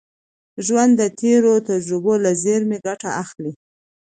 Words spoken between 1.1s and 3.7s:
تېرو تجربو له زېرمي ګټه اخلي.